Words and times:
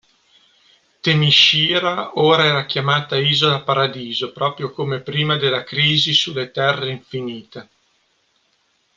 Themyscira 1.03 2.11
ora 2.19 2.45
era 2.47 2.65
chiamata 2.65 3.19
Isola 3.19 3.61
Paradiso 3.61 4.31
proprio 4.31 4.71
come 4.71 4.99
prima 4.99 5.37
della 5.37 5.63
"Crisi 5.63 6.11
sulle 6.11 6.49
Terre 6.49 6.89
Infinite". 6.89 7.69